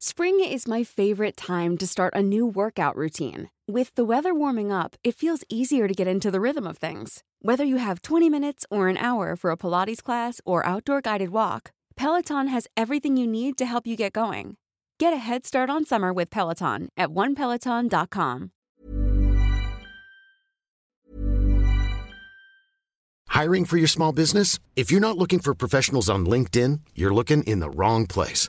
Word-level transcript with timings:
Spring 0.00 0.38
is 0.38 0.68
my 0.68 0.84
favorite 0.84 1.36
time 1.36 1.76
to 1.76 1.84
start 1.84 2.14
a 2.14 2.22
new 2.22 2.46
workout 2.46 2.94
routine. 2.94 3.50
With 3.66 3.92
the 3.96 4.04
weather 4.04 4.32
warming 4.32 4.70
up, 4.70 4.94
it 5.02 5.16
feels 5.16 5.42
easier 5.48 5.88
to 5.88 5.92
get 5.92 6.06
into 6.06 6.30
the 6.30 6.40
rhythm 6.40 6.68
of 6.68 6.78
things. 6.78 7.24
Whether 7.42 7.64
you 7.64 7.78
have 7.78 8.02
20 8.02 8.30
minutes 8.30 8.64
or 8.70 8.86
an 8.86 8.96
hour 8.96 9.34
for 9.34 9.50
a 9.50 9.56
Pilates 9.56 10.00
class 10.00 10.40
or 10.44 10.64
outdoor 10.64 11.00
guided 11.00 11.30
walk, 11.30 11.72
Peloton 11.96 12.46
has 12.46 12.68
everything 12.76 13.16
you 13.16 13.26
need 13.26 13.58
to 13.58 13.66
help 13.66 13.88
you 13.88 13.96
get 13.96 14.12
going. 14.12 14.56
Get 15.00 15.12
a 15.12 15.16
head 15.16 15.44
start 15.44 15.68
on 15.68 15.84
summer 15.84 16.12
with 16.12 16.30
Peloton 16.30 16.90
at 16.96 17.08
onepeloton.com. 17.08 18.52
Hiring 23.26 23.64
for 23.64 23.78
your 23.78 23.88
small 23.88 24.12
business? 24.12 24.60
If 24.76 24.92
you're 24.92 25.00
not 25.00 25.18
looking 25.18 25.40
for 25.40 25.56
professionals 25.56 26.08
on 26.08 26.24
LinkedIn, 26.24 26.82
you're 26.94 27.12
looking 27.12 27.42
in 27.42 27.58
the 27.58 27.70
wrong 27.70 28.06
place. 28.06 28.48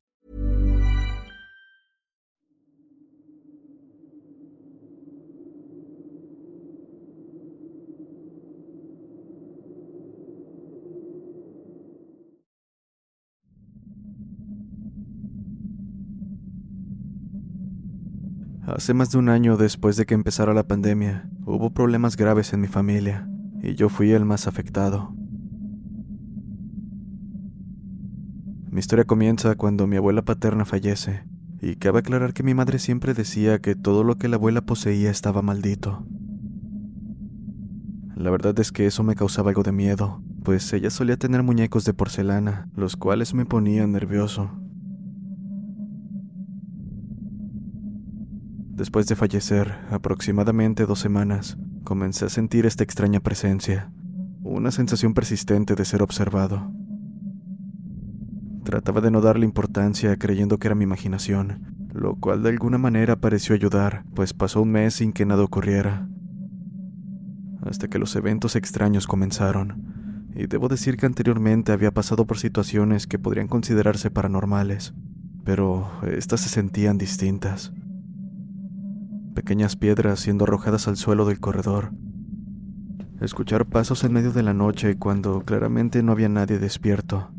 Hace 18.73 18.93
más 18.93 19.11
de 19.11 19.17
un 19.17 19.27
año 19.27 19.57
después 19.57 19.97
de 19.97 20.05
que 20.05 20.13
empezara 20.13 20.53
la 20.53 20.63
pandemia, 20.63 21.29
hubo 21.45 21.71
problemas 21.71 22.15
graves 22.15 22.53
en 22.53 22.61
mi 22.61 22.67
familia, 22.67 23.27
y 23.61 23.75
yo 23.75 23.89
fui 23.89 24.11
el 24.11 24.23
más 24.23 24.47
afectado. 24.47 25.13
Mi 28.69 28.79
historia 28.79 29.03
comienza 29.03 29.55
cuando 29.55 29.87
mi 29.87 29.97
abuela 29.97 30.21
paterna 30.21 30.63
fallece, 30.63 31.25
y 31.61 31.75
cabe 31.75 31.99
aclarar 31.99 32.33
que 32.33 32.43
mi 32.43 32.53
madre 32.53 32.79
siempre 32.79 33.13
decía 33.13 33.59
que 33.59 33.75
todo 33.75 34.05
lo 34.05 34.15
que 34.15 34.29
la 34.29 34.37
abuela 34.37 34.61
poseía 34.61 35.11
estaba 35.11 35.41
maldito. 35.41 36.05
La 38.15 38.31
verdad 38.31 38.57
es 38.57 38.71
que 38.71 38.85
eso 38.85 39.03
me 39.03 39.15
causaba 39.15 39.49
algo 39.49 39.63
de 39.63 39.73
miedo, 39.73 40.23
pues 40.45 40.71
ella 40.71 40.91
solía 40.91 41.17
tener 41.17 41.43
muñecos 41.43 41.83
de 41.83 41.93
porcelana, 41.93 42.69
los 42.77 42.95
cuales 42.95 43.33
me 43.33 43.45
ponían 43.45 43.91
nervioso. 43.91 44.60
Después 48.81 49.05
de 49.05 49.15
fallecer, 49.15 49.77
aproximadamente 49.91 50.87
dos 50.87 50.97
semanas, 50.97 51.55
comencé 51.83 52.25
a 52.25 52.29
sentir 52.29 52.65
esta 52.65 52.83
extraña 52.83 53.19
presencia, 53.19 53.91
una 54.41 54.71
sensación 54.71 55.13
persistente 55.13 55.75
de 55.75 55.85
ser 55.85 56.01
observado. 56.01 56.73
Trataba 58.63 58.99
de 59.01 59.11
no 59.11 59.21
darle 59.21 59.45
importancia 59.45 60.17
creyendo 60.17 60.57
que 60.57 60.67
era 60.67 60.73
mi 60.73 60.83
imaginación, 60.83 61.75
lo 61.93 62.15
cual 62.15 62.41
de 62.41 62.49
alguna 62.49 62.79
manera 62.79 63.17
pareció 63.17 63.53
ayudar, 63.53 64.03
pues 64.15 64.33
pasó 64.33 64.63
un 64.63 64.71
mes 64.71 64.95
sin 64.95 65.13
que 65.13 65.27
nada 65.27 65.43
ocurriera. 65.43 66.09
Hasta 67.61 67.87
que 67.87 67.99
los 67.99 68.15
eventos 68.15 68.55
extraños 68.55 69.05
comenzaron, 69.05 70.25
y 70.35 70.47
debo 70.47 70.69
decir 70.69 70.97
que 70.97 71.05
anteriormente 71.05 71.71
había 71.71 71.91
pasado 71.91 72.25
por 72.25 72.39
situaciones 72.39 73.05
que 73.05 73.19
podrían 73.19 73.47
considerarse 73.47 74.09
paranormales, 74.09 74.95
pero 75.43 75.87
estas 76.03 76.41
se 76.41 76.49
sentían 76.49 76.97
distintas 76.97 77.71
pequeñas 79.33 79.75
piedras 79.75 80.19
siendo 80.19 80.45
arrojadas 80.45 80.87
al 80.87 80.97
suelo 80.97 81.25
del 81.25 81.39
corredor. 81.39 81.91
Escuchar 83.21 83.67
pasos 83.67 84.03
en 84.03 84.13
medio 84.13 84.31
de 84.31 84.43
la 84.43 84.53
noche 84.53 84.97
cuando 84.97 85.41
claramente 85.41 86.03
no 86.03 86.11
había 86.11 86.29
nadie 86.29 86.59
despierto. 86.59 87.31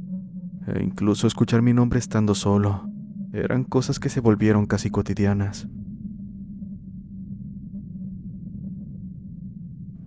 E 0.66 0.82
incluso 0.82 1.26
escuchar 1.26 1.62
mi 1.62 1.72
nombre 1.72 1.98
estando 1.98 2.34
solo. 2.34 2.88
Eran 3.32 3.64
cosas 3.64 3.98
que 3.98 4.08
se 4.08 4.20
volvieron 4.20 4.66
casi 4.66 4.90
cotidianas. 4.90 5.66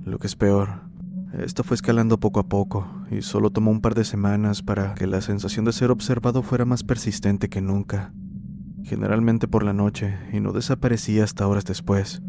Lo 0.03 0.19
que 0.19 0.27
es 0.27 0.35
peor, 0.35 0.81
esto 1.39 1.63
fue 1.63 1.75
escalando 1.75 2.19
poco 2.19 2.39
a 2.39 2.47
poco 2.47 2.87
y 3.11 3.21
solo 3.21 3.49
tomó 3.49 3.71
un 3.71 3.81
par 3.81 3.95
de 3.95 4.05
semanas 4.05 4.61
para 4.61 4.93
que 4.93 5.07
la 5.07 5.19
sensación 5.21 5.65
de 5.65 5.73
ser 5.73 5.91
observado 5.91 6.41
fuera 6.41 6.63
más 6.63 6.83
persistente 6.83 7.49
que 7.49 7.61
nunca 7.61 8.13
generalmente 8.85 9.47
por 9.47 9.63
la 9.63 9.73
noche, 9.73 10.15
y 10.31 10.39
no 10.39 10.51
desaparecía 10.51 11.23
hasta 11.23 11.47
horas 11.47 11.65
después. 11.65 12.21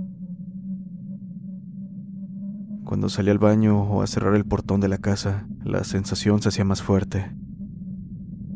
Cuando 2.84 3.10
salí 3.10 3.30
al 3.30 3.38
baño 3.38 3.82
o 3.82 4.00
a 4.00 4.06
cerrar 4.06 4.34
el 4.34 4.46
portón 4.46 4.80
de 4.80 4.88
la 4.88 4.98
casa, 4.98 5.46
la 5.64 5.84
sensación 5.84 6.40
se 6.40 6.48
hacía 6.48 6.64
más 6.64 6.82
fuerte. 6.82 7.30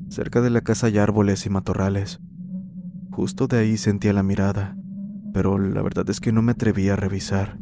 Cerca 0.09 0.41
de 0.41 0.51
la 0.51 0.63
casa 0.63 0.87
hay 0.87 0.99
árboles 0.99 1.45
y 1.45 1.51
matorrales. 1.51 2.21
Justo 3.11 3.49
de 3.49 3.59
ahí 3.59 3.77
sentía 3.77 4.13
la 4.15 4.23
mirada, 4.23 4.77
pero 5.35 5.59
la 5.59 5.83
verdad 5.83 6.09
es 6.09 6.21
que 6.21 6.33
no 6.33 6.41
me 6.41 6.53
atrevía 6.53 6.95
a 6.95 6.97
revisar. 6.97 7.59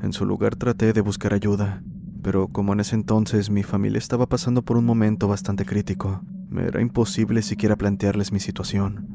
En 0.00 0.14
su 0.14 0.24
lugar 0.24 0.56
traté 0.56 0.94
de 0.94 1.00
buscar 1.02 1.34
ayuda, 1.34 1.82
pero 2.22 2.48
como 2.48 2.72
en 2.72 2.80
ese 2.80 2.94
entonces 2.94 3.50
mi 3.50 3.64
familia 3.64 3.98
estaba 3.98 4.28
pasando 4.28 4.62
por 4.62 4.78
un 4.78 4.86
momento 4.86 5.28
bastante 5.28 5.66
crítico, 5.66 6.22
me 6.50 6.64
era 6.64 6.80
imposible 6.80 7.42
siquiera 7.42 7.76
plantearles 7.76 8.32
mi 8.32 8.40
situación. 8.40 9.06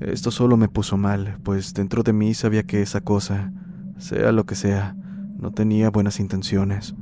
Esto 0.00 0.30
solo 0.30 0.56
me 0.56 0.68
puso 0.68 0.96
mal, 0.96 1.38
pues 1.42 1.74
dentro 1.74 2.02
de 2.02 2.12
mí 2.12 2.32
sabía 2.32 2.62
que 2.62 2.82
esa 2.82 3.00
cosa, 3.02 3.52
sea 3.98 4.32
lo 4.32 4.46
que 4.46 4.54
sea, 4.54 4.96
no 5.36 5.52
tenía 5.52 5.90
buenas 5.90 6.20
intenciones. 6.20 6.94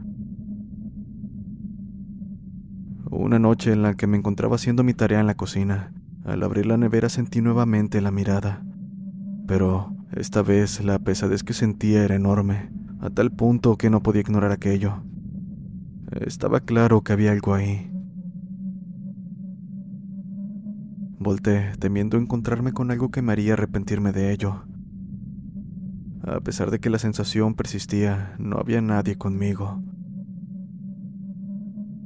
Una 3.10 3.38
noche 3.38 3.72
en 3.72 3.82
la 3.82 3.94
que 3.94 4.06
me 4.06 4.16
encontraba 4.16 4.56
haciendo 4.56 4.82
mi 4.82 4.94
tarea 4.94 5.20
en 5.20 5.26
la 5.26 5.37
cocina, 5.37 5.93
al 6.25 6.43
abrir 6.43 6.66
la 6.66 6.76
nevera 6.76 7.08
sentí 7.08 7.41
nuevamente 7.41 8.00
la 8.00 8.10
mirada, 8.10 8.64
pero 9.47 9.94
esta 10.12 10.43
vez 10.43 10.82
la 10.82 10.98
pesadez 10.98 11.44
que 11.44 11.53
sentía 11.53 12.03
era 12.03 12.16
enorme, 12.16 12.70
a 13.00 13.10
tal 13.10 13.31
punto 13.31 13.76
que 13.76 13.91
no 13.91 14.03
podía 14.03 14.22
ignorar 14.22 14.50
aquello. 14.50 15.04
Estaba 16.12 16.61
claro 16.61 17.03
que 17.03 17.12
había 17.12 17.33
algo 17.33 17.55
ahí. 17.55 17.91
Volté, 21.19 21.72
temiendo 21.81 22.17
encontrarme 22.19 22.72
con 22.72 22.91
algo 22.91 23.11
que 23.11 23.22
me 23.22 23.33
haría 23.33 23.55
arrepentirme 23.55 24.12
de 24.12 24.33
ello. 24.33 24.65
A 26.22 26.41
pesar 26.41 26.71
de 26.71 26.78
que 26.78 26.91
la 26.91 26.99
sensación 26.99 27.55
persistía, 27.55 28.37
no 28.39 28.59
había 28.59 28.81
nadie 28.81 29.17
conmigo. 29.17 29.83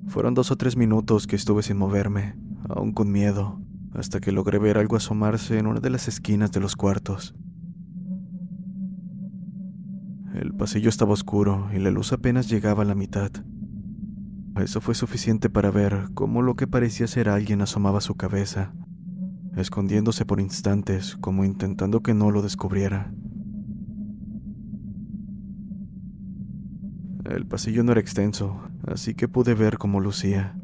Fueron 0.06 0.34
dos 0.34 0.50
o 0.50 0.56
tres 0.56 0.76
minutos 0.76 1.26
que 1.26 1.36
estuve 1.36 1.62
sin 1.62 1.76
moverme, 1.76 2.36
aún 2.68 2.92
con 2.92 3.12
miedo, 3.12 3.60
hasta 3.92 4.20
que 4.20 4.32
logré 4.32 4.58
ver 4.58 4.78
algo 4.78 4.96
asomarse 4.96 5.58
en 5.58 5.66
una 5.66 5.80
de 5.80 5.90
las 5.90 6.08
esquinas 6.08 6.50
de 6.52 6.60
los 6.60 6.74
cuartos. 6.74 7.34
El 10.34 10.54
pasillo 10.54 10.88
estaba 10.88 11.12
oscuro 11.12 11.68
y 11.74 11.78
la 11.78 11.90
luz 11.90 12.12
apenas 12.12 12.48
llegaba 12.48 12.82
a 12.82 12.86
la 12.86 12.94
mitad. 12.94 13.30
Eso 14.62 14.80
fue 14.80 14.94
suficiente 14.94 15.48
para 15.48 15.70
ver 15.70 16.08
cómo 16.14 16.42
lo 16.42 16.54
que 16.54 16.66
parecía 16.66 17.06
ser 17.06 17.28
alguien 17.28 17.62
asomaba 17.62 18.00
su 18.00 18.14
cabeza, 18.16 18.72
escondiéndose 19.56 20.26
por 20.26 20.40
instantes 20.40 21.16
como 21.16 21.44
intentando 21.44 22.02
que 22.02 22.12
no 22.12 22.30
lo 22.30 22.42
descubriera. 22.42 23.12
El 27.24 27.46
pasillo 27.46 27.84
no 27.84 27.92
era 27.92 28.00
extenso, 28.00 28.60
así 28.86 29.14
que 29.14 29.28
pude 29.28 29.54
ver 29.54 29.78
cómo 29.78 30.00
lucía. 30.00 30.56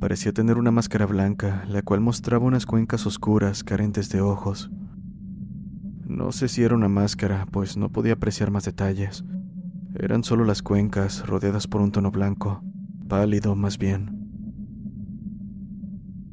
Parecía 0.00 0.32
tener 0.32 0.56
una 0.56 0.70
máscara 0.70 1.06
blanca, 1.06 1.64
la 1.68 1.82
cual 1.82 2.00
mostraba 2.00 2.46
unas 2.46 2.66
cuencas 2.66 3.06
oscuras 3.06 3.62
carentes 3.62 4.08
de 4.08 4.22
ojos. 4.22 4.70
No 6.06 6.32
sé 6.32 6.48
si 6.48 6.62
era 6.62 6.74
una 6.74 6.88
máscara, 6.88 7.46
pues 7.50 7.76
no 7.76 7.90
podía 7.90 8.14
apreciar 8.14 8.50
más 8.50 8.64
detalles, 8.64 9.24
eran 10.02 10.24
solo 10.24 10.44
las 10.44 10.62
cuencas 10.62 11.26
rodeadas 11.26 11.66
por 11.66 11.82
un 11.82 11.92
tono 11.92 12.10
blanco, 12.10 12.62
pálido 13.06 13.54
más 13.54 13.76
bien. 13.76 14.16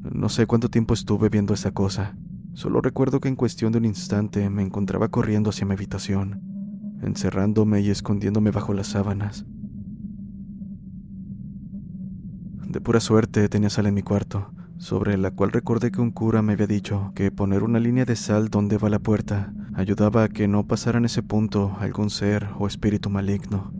No 0.09 0.29
sé 0.29 0.47
cuánto 0.47 0.69
tiempo 0.69 0.93
estuve 0.93 1.27
viendo 1.27 1.53
esa 1.53 1.71
cosa. 1.71 2.15
Solo 2.53 2.79
recuerdo 2.79 3.19
que 3.19 3.27
en 3.27 3.35
cuestión 3.35 3.73
de 3.73 3.79
un 3.79 3.85
instante 3.85 4.49
me 4.49 4.63
encontraba 4.63 5.09
corriendo 5.09 5.49
hacia 5.49 5.67
mi 5.67 5.73
habitación, 5.73 6.41
encerrándome 7.01 7.81
y 7.81 7.89
escondiéndome 7.89 8.51
bajo 8.51 8.73
las 8.73 8.87
sábanas. 8.87 9.45
De 12.65 12.79
pura 12.79 13.01
suerte 13.01 13.49
tenía 13.49 13.69
sal 13.69 13.87
en 13.87 13.95
mi 13.95 14.01
cuarto, 14.01 14.53
sobre 14.77 15.17
la 15.17 15.31
cual 15.31 15.51
recordé 15.51 15.91
que 15.91 15.99
un 15.99 16.11
cura 16.11 16.41
me 16.41 16.53
había 16.53 16.67
dicho 16.67 17.11
que 17.15 17.31
poner 17.31 17.63
una 17.63 17.79
línea 17.79 18.05
de 18.05 18.15
sal 18.15 18.47
donde 18.47 18.77
va 18.77 18.89
la 18.89 18.99
puerta 18.99 19.53
ayudaba 19.77 20.23
a 20.23 20.29
que 20.29 20.47
no 20.47 20.65
pasara 20.65 20.97
en 20.97 21.05
ese 21.05 21.21
punto 21.21 21.77
algún 21.79 22.09
ser 22.09 22.49
o 22.57 22.65
espíritu 22.65 23.11
maligno. 23.11 23.71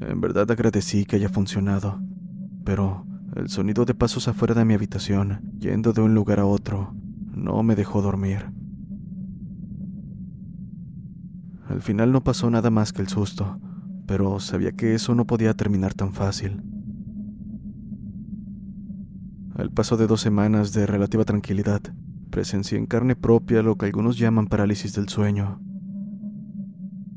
En 0.00 0.18
verdad 0.22 0.50
agradecí 0.50 1.04
que 1.04 1.16
haya 1.16 1.28
funcionado, 1.28 2.00
pero 2.64 3.06
el 3.36 3.50
sonido 3.50 3.84
de 3.84 3.92
pasos 3.92 4.28
afuera 4.28 4.54
de 4.54 4.64
mi 4.64 4.72
habitación, 4.72 5.42
yendo 5.58 5.92
de 5.92 6.00
un 6.00 6.14
lugar 6.14 6.40
a 6.40 6.46
otro, 6.46 6.94
no 7.34 7.62
me 7.62 7.76
dejó 7.76 8.00
dormir. 8.00 8.50
Al 11.68 11.82
final 11.82 12.10
no 12.10 12.24
pasó 12.24 12.50
nada 12.50 12.70
más 12.70 12.94
que 12.94 13.02
el 13.02 13.08
susto, 13.08 13.60
pero 14.06 14.40
sabía 14.40 14.72
que 14.72 14.94
eso 14.94 15.14
no 15.14 15.26
podía 15.26 15.52
terminar 15.52 15.92
tan 15.92 16.14
fácil. 16.14 16.62
Al 19.54 19.70
paso 19.70 19.98
de 19.98 20.06
dos 20.06 20.22
semanas 20.22 20.72
de 20.72 20.86
relativa 20.86 21.26
tranquilidad, 21.26 21.82
presencié 22.32 22.78
en 22.78 22.86
carne 22.86 23.14
propia 23.14 23.62
lo 23.62 23.76
que 23.76 23.86
algunos 23.86 24.18
llaman 24.18 24.46
parálisis 24.46 24.94
del 24.94 25.08
sueño. 25.08 25.60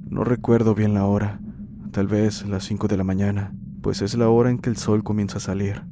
No 0.07 0.25
recuerdo 0.25 0.75
bien 0.75 0.93
la 0.93 1.05
hora, 1.05 1.39
tal 1.91 2.07
vez 2.07 2.45
las 2.45 2.65
cinco 2.65 2.87
de 2.89 2.97
la 2.97 3.05
mañana, 3.05 3.55
pues 3.81 4.01
es 4.01 4.15
la 4.15 4.29
hora 4.29 4.51
en 4.51 4.59
que 4.59 4.69
el 4.69 4.75
sol 4.75 5.03
comienza 5.03 5.37
a 5.37 5.39
salir. 5.39 5.83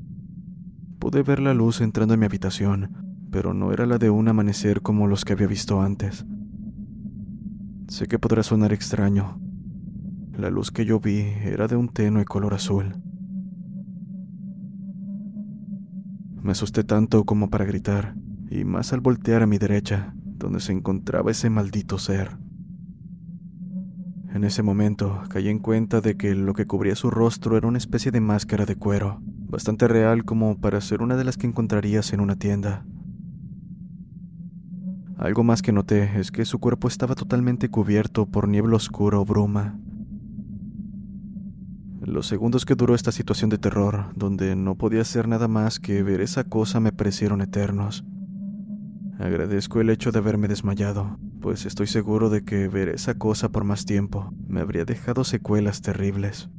Pude 0.99 1.23
ver 1.23 1.39
la 1.39 1.53
luz 1.53 1.79
entrando 1.79 2.13
en 2.13 2.19
mi 2.19 2.25
habitación, 2.25 2.91
pero 3.31 3.53
no 3.53 3.71
era 3.71 3.85
la 3.85 3.97
de 3.97 4.09
un 4.09 4.27
amanecer 4.27 4.81
como 4.81 5.07
los 5.07 5.23
que 5.23 5.33
había 5.33 5.47
visto 5.47 5.81
antes. 5.81 6.25
Sé 7.87 8.07
que 8.07 8.19
podrá 8.19 8.43
sonar 8.43 8.73
extraño. 8.73 9.39
La 10.37 10.49
luz 10.49 10.69
que 10.69 10.85
yo 10.85 10.99
vi 10.99 11.21
era 11.43 11.67
de 11.67 11.77
un 11.77 11.87
tenue 11.87 12.25
color 12.25 12.53
azul. 12.53 12.97
Me 16.41 16.51
asusté 16.51 16.83
tanto 16.83 17.23
como 17.23 17.49
para 17.49 17.63
gritar, 17.63 18.15
y 18.53 18.65
más 18.65 18.93
al 18.93 19.01
voltear 19.01 19.41
a 19.41 19.47
mi 19.47 19.57
derecha, 19.57 20.13
donde 20.15 20.59
se 20.59 20.73
encontraba 20.73 21.31
ese 21.31 21.49
maldito 21.49 21.97
ser. 21.97 22.37
En 24.31 24.43
ese 24.43 24.61
momento 24.61 25.23
caí 25.29 25.49
en 25.49 25.57
cuenta 25.57 26.01
de 26.01 26.17
que 26.17 26.35
lo 26.35 26.53
que 26.53 26.67
cubría 26.67 26.95
su 26.95 27.09
rostro 27.09 27.57
era 27.57 27.67
una 27.67 27.79
especie 27.79 28.11
de 28.11 28.21
máscara 28.21 28.65
de 28.65 28.75
cuero, 28.75 29.21
bastante 29.23 29.87
real 29.87 30.23
como 30.23 30.59
para 30.61 30.81
ser 30.81 31.01
una 31.01 31.15
de 31.15 31.23
las 31.23 31.35
que 31.35 31.47
encontrarías 31.47 32.13
en 32.13 32.19
una 32.19 32.35
tienda. 32.35 32.85
Algo 35.17 35.43
más 35.43 35.63
que 35.63 35.71
noté 35.71 36.19
es 36.19 36.31
que 36.31 36.45
su 36.45 36.59
cuerpo 36.59 36.87
estaba 36.87 37.15
totalmente 37.15 37.69
cubierto 37.69 38.27
por 38.27 38.47
niebla 38.47 38.75
oscura 38.75 39.17
o 39.17 39.25
bruma. 39.25 39.79
Los 42.01 42.27
segundos 42.27 42.65
que 42.65 42.75
duró 42.75 42.93
esta 42.93 43.11
situación 43.11 43.49
de 43.49 43.57
terror, 43.57 44.11
donde 44.15 44.55
no 44.55 44.75
podía 44.75 45.01
hacer 45.01 45.27
nada 45.27 45.47
más 45.47 45.79
que 45.79 46.03
ver 46.03 46.21
esa 46.21 46.43
cosa, 46.43 46.79
me 46.79 46.91
parecieron 46.91 47.41
eternos. 47.41 48.05
Agradezco 49.19 49.79
el 49.79 49.89
hecho 49.89 50.11
de 50.11 50.19
haberme 50.19 50.47
desmayado, 50.47 51.17
pues 51.39 51.65
estoy 51.65 51.87
seguro 51.87 52.29
de 52.29 52.43
que 52.43 52.67
ver 52.67 52.89
esa 52.89 53.15
cosa 53.17 53.49
por 53.49 53.63
más 53.63 53.85
tiempo 53.85 54.33
me 54.47 54.61
habría 54.61 54.85
dejado 54.85 55.23
secuelas 55.23 55.81
terribles. 55.81 56.49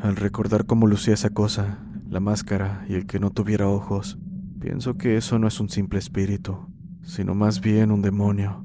Al 0.00 0.16
recordar 0.16 0.64
cómo 0.64 0.86
lucía 0.86 1.14
esa 1.14 1.30
cosa, 1.30 1.84
la 2.08 2.20
máscara 2.20 2.84
y 2.88 2.94
el 2.94 3.06
que 3.06 3.18
no 3.18 3.30
tuviera 3.30 3.68
ojos, 3.68 4.18
pienso 4.60 4.96
que 4.96 5.16
eso 5.16 5.38
no 5.38 5.48
es 5.48 5.58
un 5.58 5.68
simple 5.68 5.98
espíritu, 5.98 6.68
sino 7.02 7.34
más 7.34 7.60
bien 7.60 7.90
un 7.90 8.02
demonio. 8.02 8.64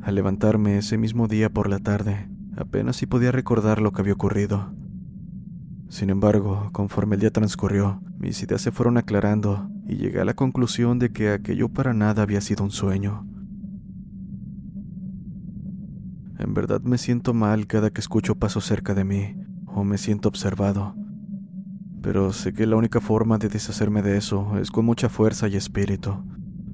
Al 0.00 0.14
levantarme 0.14 0.78
ese 0.78 0.96
mismo 0.98 1.26
día 1.26 1.50
por 1.50 1.68
la 1.68 1.80
tarde, 1.80 2.28
apenas 2.56 2.96
si 2.96 3.06
podía 3.06 3.32
recordar 3.32 3.80
lo 3.80 3.90
que 3.90 4.02
había 4.02 4.12
ocurrido. 4.12 4.75
Sin 5.88 6.10
embargo, 6.10 6.68
conforme 6.72 7.14
el 7.14 7.20
día 7.20 7.30
transcurrió, 7.30 8.02
mis 8.18 8.42
ideas 8.42 8.60
se 8.60 8.72
fueron 8.72 8.96
aclarando 8.98 9.70
y 9.86 9.96
llegué 9.96 10.20
a 10.20 10.24
la 10.24 10.34
conclusión 10.34 10.98
de 10.98 11.12
que 11.12 11.30
aquello 11.30 11.68
para 11.68 11.94
nada 11.94 12.22
había 12.22 12.40
sido 12.40 12.64
un 12.64 12.70
sueño. 12.70 13.26
En 16.38 16.54
verdad 16.54 16.80
me 16.82 16.98
siento 16.98 17.34
mal 17.34 17.66
cada 17.66 17.90
que 17.90 18.00
escucho 18.00 18.34
pasos 18.34 18.64
cerca 18.64 18.94
de 18.94 19.04
mí 19.04 19.36
o 19.66 19.84
me 19.84 19.96
siento 19.96 20.28
observado. 20.28 20.94
Pero 22.02 22.32
sé 22.32 22.52
que 22.52 22.66
la 22.66 22.76
única 22.76 23.00
forma 23.00 23.38
de 23.38 23.48
deshacerme 23.48 24.02
de 24.02 24.16
eso 24.16 24.58
es 24.58 24.70
con 24.70 24.84
mucha 24.84 25.08
fuerza 25.08 25.48
y 25.48 25.56
espíritu, 25.56 26.24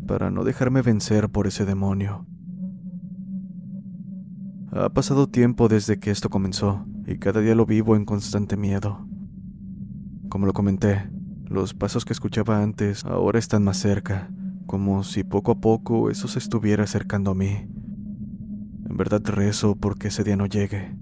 para 0.06 0.30
no 0.30 0.44
dejarme 0.44 0.82
vencer 0.82 1.28
por 1.28 1.46
ese 1.46 1.64
demonio. 1.64 2.26
Ha 4.74 4.88
pasado 4.88 5.26
tiempo 5.26 5.68
desde 5.68 5.98
que 5.98 6.10
esto 6.10 6.30
comenzó, 6.30 6.86
y 7.06 7.18
cada 7.18 7.42
día 7.42 7.54
lo 7.54 7.66
vivo 7.66 7.94
en 7.94 8.06
constante 8.06 8.56
miedo. 8.56 9.06
Como 10.30 10.46
lo 10.46 10.54
comenté, 10.54 11.10
los 11.44 11.74
pasos 11.74 12.06
que 12.06 12.14
escuchaba 12.14 12.62
antes 12.62 13.04
ahora 13.04 13.38
están 13.38 13.64
más 13.64 13.76
cerca, 13.76 14.30
como 14.64 15.04
si 15.04 15.24
poco 15.24 15.52
a 15.52 15.60
poco 15.60 16.08
eso 16.08 16.26
se 16.26 16.38
estuviera 16.38 16.84
acercando 16.84 17.32
a 17.32 17.34
mí. 17.34 17.68
En 18.88 18.96
verdad 18.96 19.20
rezo 19.26 19.76
porque 19.76 20.08
ese 20.08 20.24
día 20.24 20.36
no 20.36 20.46
llegue. 20.46 20.96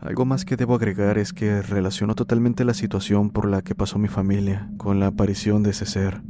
Algo 0.00 0.24
más 0.24 0.46
que 0.46 0.56
debo 0.56 0.74
agregar 0.74 1.18
es 1.18 1.34
que 1.34 1.60
relaciono 1.60 2.14
totalmente 2.14 2.64
la 2.64 2.72
situación 2.72 3.28
por 3.28 3.46
la 3.46 3.60
que 3.60 3.74
pasó 3.74 3.98
mi 3.98 4.08
familia 4.08 4.70
con 4.78 5.00
la 5.00 5.08
aparición 5.08 5.62
de 5.62 5.70
ese 5.70 5.84
ser. 5.84 6.22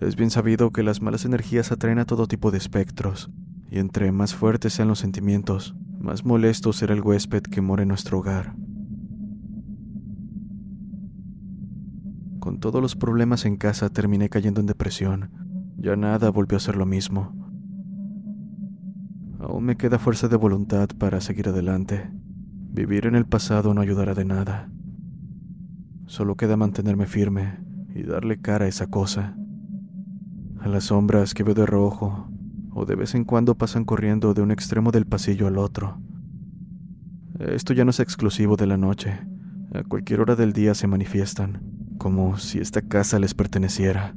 Es 0.00 0.16
bien 0.16 0.30
sabido 0.30 0.70
que 0.70 0.82
las 0.82 1.02
malas 1.02 1.26
energías 1.26 1.72
atraen 1.72 1.98
a 1.98 2.06
todo 2.06 2.26
tipo 2.26 2.50
de 2.50 2.56
espectros, 2.56 3.30
y 3.70 3.78
entre 3.78 4.10
más 4.12 4.34
fuertes 4.34 4.72
sean 4.72 4.88
los 4.88 4.98
sentimientos, 4.98 5.76
más 5.98 6.24
molesto 6.24 6.72
será 6.72 6.94
el 6.94 7.02
huésped 7.02 7.42
que 7.42 7.60
mora 7.60 7.82
en 7.82 7.88
nuestro 7.88 8.18
hogar. 8.18 8.54
Con 12.38 12.60
todos 12.60 12.80
los 12.80 12.96
problemas 12.96 13.44
en 13.44 13.58
casa 13.58 13.90
terminé 13.90 14.30
cayendo 14.30 14.60
en 14.60 14.66
depresión, 14.66 15.30
ya 15.76 15.96
nada 15.96 16.30
volvió 16.30 16.56
a 16.56 16.60
ser 16.60 16.76
lo 16.76 16.86
mismo. 16.86 17.34
Aún 19.38 19.64
me 19.64 19.76
queda 19.76 19.98
fuerza 19.98 20.28
de 20.28 20.36
voluntad 20.36 20.88
para 20.98 21.20
seguir 21.20 21.48
adelante. 21.50 22.10
Vivir 22.72 23.04
en 23.04 23.16
el 23.16 23.26
pasado 23.26 23.74
no 23.74 23.82
ayudará 23.82 24.14
de 24.14 24.24
nada. 24.24 24.70
Solo 26.06 26.36
queda 26.36 26.56
mantenerme 26.56 27.06
firme 27.06 27.58
y 27.94 28.02
darle 28.02 28.40
cara 28.40 28.64
a 28.64 28.68
esa 28.68 28.86
cosa. 28.86 29.36
A 30.60 30.68
las 30.68 30.84
sombras 30.84 31.34
que 31.34 31.42
veo 31.42 31.54
de 31.54 31.66
rojo 31.66 32.28
o 32.72 32.84
de 32.84 32.94
vez 32.94 33.14
en 33.14 33.24
cuando 33.24 33.56
pasan 33.56 33.84
corriendo 33.84 34.34
de 34.34 34.42
un 34.42 34.50
extremo 34.50 34.90
del 34.90 35.06
pasillo 35.06 35.46
al 35.46 35.58
otro. 35.58 35.98
Esto 37.38 37.72
ya 37.72 37.84
no 37.84 37.90
es 37.90 38.00
exclusivo 38.00 38.56
de 38.56 38.66
la 38.66 38.76
noche. 38.76 39.18
A 39.72 39.82
cualquier 39.82 40.20
hora 40.20 40.36
del 40.36 40.52
día 40.52 40.74
se 40.74 40.86
manifiestan, 40.86 41.62
como 41.98 42.36
si 42.36 42.58
esta 42.58 42.82
casa 42.82 43.18
les 43.18 43.34
perteneciera. 43.34 44.14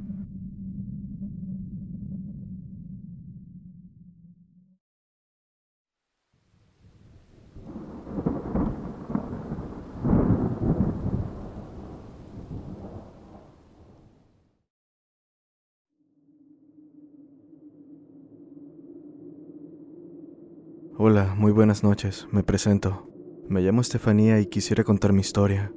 Hola, 21.05 21.35
muy 21.37 21.51
buenas 21.51 21.83
noches, 21.83 22.29
me 22.31 22.43
presento. 22.43 23.11
Me 23.49 23.59
llamo 23.59 23.81
Estefanía 23.81 24.39
y 24.39 24.45
quisiera 24.45 24.85
contar 24.85 25.11
mi 25.11 25.19
historia. 25.19 25.73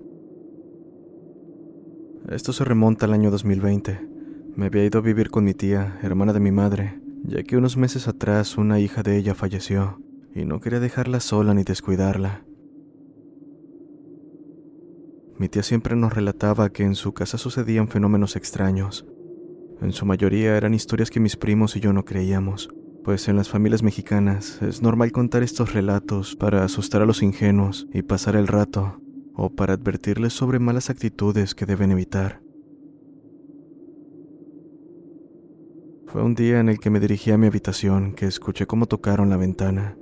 Esto 2.29 2.53
se 2.53 2.65
remonta 2.65 3.07
al 3.07 3.13
año 3.13 3.33
2020. 3.33 4.09
Me 4.55 4.67
había 4.67 4.85
ido 4.85 5.01
a 5.01 5.03
vivir 5.03 5.31
con 5.31 5.43
mi 5.43 5.53
tía, 5.53 5.99
hermana 6.01 6.33
de 6.33 6.39
mi 6.39 6.53
madre, 6.53 7.01
ya 7.25 7.43
que 7.43 7.57
unos 7.57 7.77
meses 7.77 8.07
atrás 8.07 8.57
una 8.57 8.79
hija 8.79 9.03
de 9.03 9.17
ella 9.17 9.35
falleció 9.35 10.01
y 10.33 10.45
no 10.45 10.61
quería 10.61 10.79
dejarla 10.79 11.19
sola 11.19 11.55
ni 11.55 11.65
descuidarla. 11.65 12.45
Mi 15.39 15.49
tía 15.49 15.65
siempre 15.65 15.97
nos 15.97 16.13
relataba 16.13 16.71
que 16.71 16.85
en 16.85 16.95
su 16.95 17.15
casa 17.15 17.37
sucedían 17.37 17.89
fenómenos 17.89 18.37
extraños. 18.37 19.05
En 19.83 19.91
su 19.91 20.07
mayoría 20.07 20.57
eran 20.57 20.73
historias 20.73 21.11
que 21.11 21.19
mis 21.19 21.37
primos 21.37 21.75
y 21.75 21.81
yo 21.81 21.93
no 21.93 22.05
creíamos, 22.05 22.71
pues 23.07 23.29
en 23.29 23.37
las 23.37 23.49
familias 23.49 23.85
mexicanas 23.85 24.61
es 24.63 24.83
normal 24.83 25.13
contar 25.13 25.45
estos 25.45 25.73
relatos 25.73 26.35
para 26.35 26.65
asustar 26.65 27.03
a 27.03 27.07
los 27.07 27.23
ingenuos 27.23 27.87
y 27.95 28.03
pasar 28.03 28.35
el 28.35 28.49
rato, 28.49 29.01
o 29.33 29.49
para 29.49 29.75
advertirles 29.75 30.33
sobre 30.33 30.59
malas 30.59 30.91
actitudes 30.91 31.55
que 31.55 31.67
deben 31.67 31.93
evitar. 31.93 32.43
Fue 36.09 36.21
un 36.21 36.35
día 36.35 36.59
en 36.59 36.69
el 36.69 36.81
que 36.81 36.91
me 36.91 36.99
dirigí 36.99 37.31
a 37.31 37.39
mi 37.39 37.47
habitación 37.47 38.13
que 38.13 38.27
escuché 38.27 38.67
cómo 38.67 38.87
tocaron 38.87 39.31
la 39.31 39.37
ventana. 39.37 39.97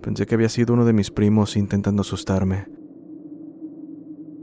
Pensé 0.00 0.24
que 0.26 0.36
había 0.36 0.50
sido 0.50 0.74
uno 0.74 0.84
de 0.84 0.92
mis 0.92 1.10
primos 1.10 1.56
intentando 1.56 2.02
asustarme. 2.02 2.68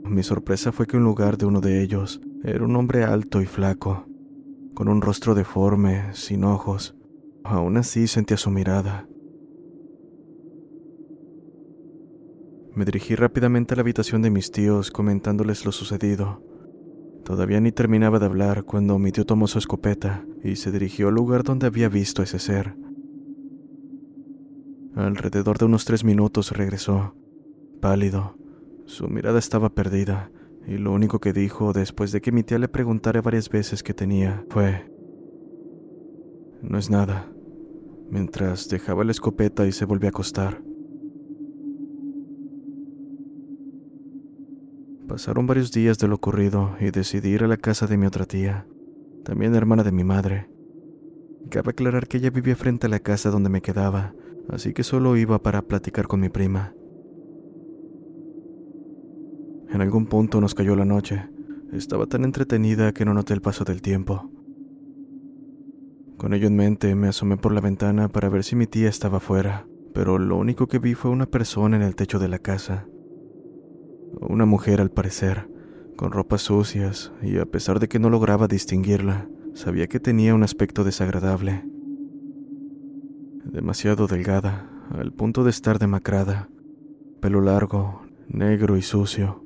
Mi 0.03 0.24
sorpresa 0.24 0.74
fue 0.74 0.88
que 0.88 0.97
en 0.97 1.05
lugar 1.05 1.38
de 1.38 1.45
uno 1.45 1.62
de 1.62 1.81
ellos 1.81 2.19
era 2.43 2.65
un 2.65 2.75
hombre 2.75 3.05
alto 3.05 3.41
y 3.41 3.45
flaco, 3.45 4.07
con 4.74 4.89
un 4.89 5.01
rostro 5.01 5.35
deforme, 5.35 6.13
sin 6.13 6.43
ojos. 6.43 6.94
Aún 7.45 7.77
así 7.77 8.07
sentía 8.07 8.37
su 8.37 8.49
mirada. 8.49 9.07
Me 12.73 12.85
dirigí 12.85 13.13
rápidamente 13.13 13.73
a 13.73 13.77
la 13.77 13.81
habitación 13.81 14.23
de 14.23 14.31
mis 14.31 14.51
tíos 14.51 14.89
comentándoles 14.89 15.63
lo 15.63 15.71
sucedido. 15.71 16.41
Todavía 17.23 17.61
ni 17.61 17.71
terminaba 17.71 18.17
de 18.17 18.25
hablar 18.25 18.63
cuando 18.63 18.97
mi 18.97 19.11
tío 19.11 19.25
tomó 19.25 19.45
su 19.45 19.59
escopeta 19.59 20.25
y 20.43 20.55
se 20.55 20.71
dirigió 20.71 21.09
al 21.09 21.13
lugar 21.13 21.43
donde 21.43 21.67
había 21.67 21.87
visto 21.87 22.23
ese 22.23 22.39
ser. 22.39 22.75
Alrededor 24.95 25.59
de 25.59 25.65
unos 25.65 25.85
tres 25.85 26.03
minutos 26.03 26.51
regresó, 26.51 27.15
pálido. 27.79 28.37
Su 28.85 29.07
mirada 29.07 29.37
estaba 29.37 29.69
perdida, 29.69 30.31
y 30.67 30.77
lo 30.77 30.91
único 30.91 31.19
que 31.19 31.33
dijo 31.33 31.73
después 31.73 32.11
de 32.11 32.21
que 32.21 32.31
mi 32.31 32.43
tía 32.43 32.57
le 32.57 32.69
preguntara 32.69 33.21
varias 33.21 33.49
veces 33.49 33.83
qué 33.83 33.93
tenía 33.93 34.45
fue, 34.49 34.89
no 36.61 36.77
es 36.77 36.89
nada, 36.89 37.31
mientras 38.09 38.69
dejaba 38.69 39.03
la 39.03 39.12
escopeta 39.12 39.65
y 39.67 39.71
se 39.71 39.85
volvió 39.85 40.07
a 40.07 40.09
acostar. 40.09 40.62
Pasaron 45.07 45.45
varios 45.45 45.71
días 45.71 45.97
de 46.00 46.07
lo 46.07 46.15
ocurrido 46.15 46.75
y 46.79 46.91
decidí 46.91 47.29
ir 47.29 47.43
a 47.43 47.47
la 47.47 47.57
casa 47.57 47.88
de 47.88 47.95
mi 47.95 48.05
otra 48.05 48.25
tía, 48.25 48.67
también 49.24 49.53
hermana 49.55 49.83
de 49.83 49.91
mi 49.91 50.03
madre. 50.03 50.50
Cabe 51.50 51.71
aclarar 51.71 52.07
que 52.07 52.17
ella 52.17 52.31
vivía 52.31 52.55
frente 52.55 52.88
a 52.88 52.89
la 52.89 53.00
casa 53.00 53.29
donde 53.29 53.50
me 53.50 53.62
quedaba, 53.62 54.15
así 54.50 54.74
que 54.74 54.83
solo 54.83 55.15
iba 55.15 55.41
para 55.41 55.62
platicar 55.62 56.07
con 56.07 56.19
mi 56.19 56.29
prima. 56.29 56.74
En 59.69 59.81
algún 59.81 60.07
punto 60.07 60.41
nos 60.41 60.55
cayó 60.55 60.75
la 60.75 60.85
noche. 60.85 61.29
Estaba 61.71 62.07
tan 62.07 62.24
entretenida 62.24 62.93
que 62.93 63.05
no 63.05 63.13
noté 63.13 63.33
el 63.33 63.41
paso 63.41 63.63
del 63.63 63.81
tiempo. 63.81 64.29
Con 66.17 66.34
ello 66.34 66.48
en 66.48 66.55
mente 66.55 66.95
me 66.95 67.10
asomé 67.10 67.38
por 67.38 67.51
la 67.51 67.62
ventana 67.62 68.07
para 68.07 68.29
ver 68.29 68.43
si 68.43 68.55
mi 68.55 68.67
tía 68.67 68.89
estaba 68.89 69.19
fuera, 69.19 69.67
pero 69.93 70.17
lo 70.17 70.38
único 70.38 70.67
que 70.67 70.79
vi 70.79 70.93
fue 70.93 71.12
una 71.12 71.25
persona 71.25 71.75
en 71.75 71.81
el 71.81 71.95
techo 71.95 72.19
de 72.19 72.29
la 72.29 72.39
casa. 72.39 72.88
Una 74.22 74.45
mujer 74.45 74.79
al 74.79 74.91
parecer, 74.91 75.50
con 75.98 76.12
ropas 76.12 76.43
sucias, 76.43 77.12
y 77.22 77.38
a 77.38 77.45
pesar 77.45 77.79
de 77.79 77.89
que 77.89 78.00
no 78.00 78.10
lograba 78.10 78.48
distinguirla, 78.48 79.27
sabía 79.53 79.88
que 79.88 80.00
tenía 80.00 80.34
un 80.34 80.43
aspecto 80.43 80.84
desagradable. 80.84 81.65
Demasiado 83.43 84.07
delgada, 84.07 84.69
al 84.91 85.12
punto 85.12 85.43
de 85.43 85.50
estar 85.50 85.79
demacrada, 85.79 86.50
pelo 87.19 87.41
largo, 87.41 88.01
negro 88.29 88.77
y 88.77 88.81
sucio. 88.81 89.43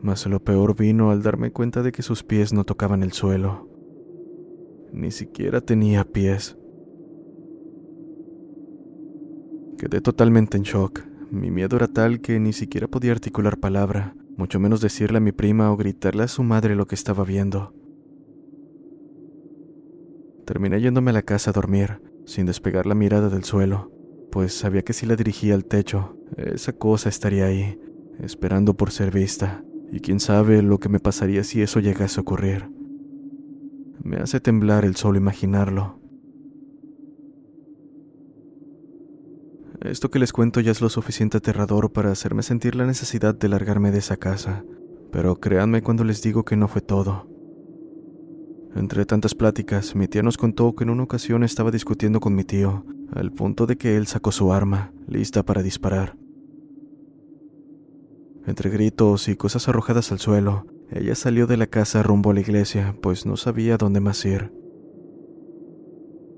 Mas 0.00 0.26
lo 0.26 0.42
peor 0.42 0.74
vino 0.74 1.10
al 1.10 1.22
darme 1.22 1.52
cuenta 1.52 1.82
de 1.82 1.92
que 1.92 2.02
sus 2.02 2.24
pies 2.24 2.52
no 2.52 2.64
tocaban 2.64 3.02
el 3.04 3.12
suelo. 3.12 3.71
Ni 4.92 5.10
siquiera 5.10 5.62
tenía 5.62 6.04
pies. 6.04 6.58
Quedé 9.78 10.00
totalmente 10.02 10.58
en 10.58 10.64
shock. 10.64 11.00
Mi 11.30 11.50
miedo 11.50 11.76
era 11.76 11.88
tal 11.88 12.20
que 12.20 12.38
ni 12.38 12.52
siquiera 12.52 12.88
podía 12.88 13.12
articular 13.12 13.58
palabra, 13.58 14.14
mucho 14.36 14.60
menos 14.60 14.82
decirle 14.82 15.16
a 15.16 15.20
mi 15.20 15.32
prima 15.32 15.72
o 15.72 15.78
gritarle 15.78 16.24
a 16.24 16.28
su 16.28 16.42
madre 16.42 16.76
lo 16.76 16.86
que 16.86 16.94
estaba 16.94 17.24
viendo. 17.24 17.74
Terminé 20.44 20.78
yéndome 20.80 21.10
a 21.10 21.14
la 21.14 21.22
casa 21.22 21.50
a 21.50 21.54
dormir, 21.54 22.02
sin 22.26 22.44
despegar 22.44 22.84
la 22.84 22.94
mirada 22.94 23.30
del 23.30 23.44
suelo, 23.44 23.90
pues 24.30 24.52
sabía 24.52 24.82
que 24.82 24.92
si 24.92 25.06
la 25.06 25.16
dirigía 25.16 25.54
al 25.54 25.64
techo, 25.64 26.18
esa 26.36 26.74
cosa 26.74 27.08
estaría 27.08 27.46
ahí, 27.46 27.80
esperando 28.20 28.74
por 28.74 28.90
ser 28.90 29.10
vista, 29.10 29.64
y 29.90 30.00
quién 30.00 30.20
sabe 30.20 30.60
lo 30.60 30.78
que 30.78 30.90
me 30.90 31.00
pasaría 31.00 31.44
si 31.44 31.62
eso 31.62 31.80
llegase 31.80 32.20
a 32.20 32.22
ocurrir. 32.22 32.81
Me 34.04 34.16
hace 34.16 34.40
temblar 34.40 34.84
el 34.84 34.96
solo 34.96 35.16
imaginarlo. 35.16 36.00
Esto 39.80 40.10
que 40.10 40.18
les 40.18 40.32
cuento 40.32 40.60
ya 40.60 40.72
es 40.72 40.80
lo 40.80 40.88
suficiente 40.88 41.36
aterrador 41.36 41.92
para 41.92 42.10
hacerme 42.10 42.42
sentir 42.42 42.74
la 42.74 42.84
necesidad 42.84 43.34
de 43.34 43.48
largarme 43.48 43.92
de 43.92 43.98
esa 43.98 44.16
casa, 44.16 44.64
pero 45.12 45.36
créanme 45.36 45.82
cuando 45.82 46.02
les 46.02 46.20
digo 46.20 46.44
que 46.44 46.56
no 46.56 46.66
fue 46.66 46.80
todo. 46.80 47.28
Entre 48.74 49.06
tantas 49.06 49.36
pláticas, 49.36 49.94
mi 49.94 50.08
tía 50.08 50.22
nos 50.22 50.36
contó 50.36 50.74
que 50.74 50.82
en 50.82 50.90
una 50.90 51.04
ocasión 51.04 51.44
estaba 51.44 51.70
discutiendo 51.70 52.18
con 52.18 52.34
mi 52.34 52.42
tío, 52.42 52.84
al 53.12 53.30
punto 53.30 53.66
de 53.66 53.76
que 53.76 53.96
él 53.96 54.08
sacó 54.08 54.32
su 54.32 54.52
arma, 54.52 54.92
lista 55.06 55.44
para 55.44 55.62
disparar. 55.62 56.16
Entre 58.46 58.68
gritos 58.70 59.28
y 59.28 59.36
cosas 59.36 59.68
arrojadas 59.68 60.10
al 60.10 60.18
suelo, 60.18 60.66
ella 60.94 61.14
salió 61.14 61.46
de 61.46 61.56
la 61.56 61.66
casa 61.66 62.02
rumbo 62.02 62.30
a 62.30 62.34
la 62.34 62.40
iglesia, 62.40 62.94
pues 63.00 63.24
no 63.24 63.38
sabía 63.38 63.78
dónde 63.78 64.00
más 64.00 64.24
ir. 64.26 64.52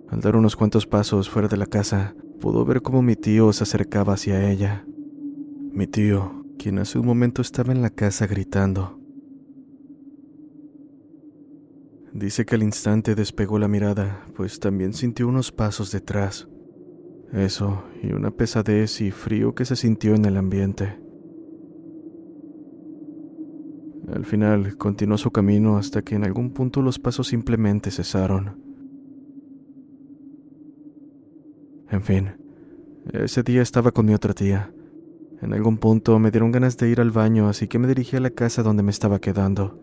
Al 0.08 0.20
dar 0.20 0.36
unos 0.36 0.54
cuantos 0.54 0.86
pasos 0.86 1.28
fuera 1.28 1.48
de 1.48 1.56
la 1.56 1.66
casa, 1.66 2.14
pudo 2.40 2.64
ver 2.64 2.80
cómo 2.80 3.02
mi 3.02 3.16
tío 3.16 3.52
se 3.52 3.64
acercaba 3.64 4.14
hacia 4.14 4.48
ella. 4.48 4.86
Mi 5.72 5.88
tío, 5.88 6.44
quien 6.56 6.78
hace 6.78 7.00
un 7.00 7.06
momento 7.06 7.42
estaba 7.42 7.72
en 7.72 7.82
la 7.82 7.90
casa 7.90 8.28
gritando. 8.28 9.00
Dice 12.12 12.46
que 12.46 12.54
al 12.54 12.62
instante 12.62 13.16
despegó 13.16 13.58
la 13.58 13.66
mirada, 13.66 14.24
pues 14.36 14.60
también 14.60 14.92
sintió 14.92 15.26
unos 15.26 15.50
pasos 15.50 15.90
detrás. 15.90 16.46
Eso, 17.32 17.82
y 18.00 18.12
una 18.12 18.30
pesadez 18.30 19.00
y 19.00 19.10
frío 19.10 19.56
que 19.56 19.64
se 19.64 19.74
sintió 19.74 20.14
en 20.14 20.24
el 20.26 20.36
ambiente. 20.36 21.03
Al 24.12 24.24
final 24.24 24.76
continuó 24.76 25.16
su 25.16 25.30
camino 25.30 25.76
hasta 25.76 26.02
que 26.02 26.14
en 26.14 26.24
algún 26.24 26.50
punto 26.50 26.82
los 26.82 26.98
pasos 26.98 27.28
simplemente 27.28 27.90
cesaron. 27.90 28.58
En 31.90 32.02
fin, 32.02 32.32
ese 33.12 33.42
día 33.42 33.62
estaba 33.62 33.92
con 33.92 34.06
mi 34.06 34.14
otra 34.14 34.34
tía. 34.34 34.72
En 35.40 35.52
algún 35.52 35.78
punto 35.78 36.18
me 36.18 36.30
dieron 36.30 36.52
ganas 36.52 36.76
de 36.76 36.90
ir 36.90 37.00
al 37.00 37.10
baño, 37.10 37.48
así 37.48 37.68
que 37.68 37.78
me 37.78 37.86
dirigí 37.86 38.16
a 38.16 38.20
la 38.20 38.30
casa 38.30 38.62
donde 38.62 38.82
me 38.82 38.90
estaba 38.90 39.20
quedando. 39.20 39.80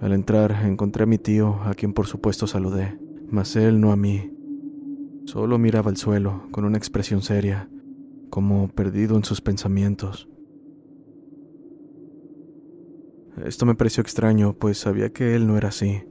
Al 0.00 0.12
entrar 0.12 0.52
encontré 0.64 1.02
a 1.02 1.06
mi 1.06 1.18
tío, 1.18 1.60
a 1.64 1.74
quien 1.74 1.92
por 1.92 2.06
supuesto 2.06 2.46
saludé, 2.46 2.98
mas 3.28 3.56
él 3.56 3.80
no 3.80 3.90
a 3.92 3.96
mí. 3.96 4.32
Solo 5.24 5.58
miraba 5.58 5.90
al 5.90 5.96
suelo, 5.96 6.44
con 6.52 6.64
una 6.64 6.78
expresión 6.78 7.20
seria, 7.20 7.68
como 8.30 8.68
perdido 8.68 9.16
en 9.16 9.24
sus 9.24 9.40
pensamientos. 9.40 10.28
Esto 13.44 13.66
me 13.66 13.74
pareció 13.74 14.00
extraño, 14.00 14.54
pues 14.54 14.78
sabía 14.78 15.10
que 15.10 15.34
él 15.34 15.46
no 15.46 15.56
era 15.56 15.68
así. 15.68 16.02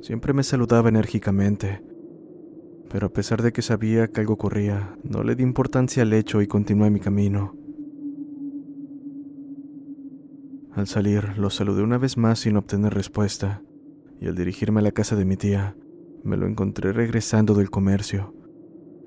Siempre 0.00 0.32
me 0.32 0.42
saludaba 0.42 0.88
enérgicamente, 0.88 1.82
pero 2.90 3.06
a 3.06 3.12
pesar 3.12 3.42
de 3.42 3.52
que 3.52 3.62
sabía 3.62 4.08
que 4.08 4.20
algo 4.20 4.34
ocurría, 4.34 4.96
no 5.02 5.22
le 5.22 5.34
di 5.34 5.42
importancia 5.42 6.02
al 6.02 6.12
hecho 6.12 6.42
y 6.42 6.46
continué 6.46 6.90
mi 6.90 7.00
camino. 7.00 7.56
Al 10.72 10.86
salir, 10.86 11.38
lo 11.38 11.50
saludé 11.50 11.82
una 11.82 11.98
vez 11.98 12.16
más 12.16 12.40
sin 12.40 12.56
obtener 12.56 12.92
respuesta, 12.92 13.62
y 14.20 14.26
al 14.26 14.34
dirigirme 14.34 14.80
a 14.80 14.82
la 14.82 14.92
casa 14.92 15.16
de 15.16 15.24
mi 15.24 15.36
tía, 15.36 15.76
me 16.22 16.36
lo 16.36 16.46
encontré 16.46 16.92
regresando 16.92 17.54
del 17.54 17.70
comercio. 17.70 18.34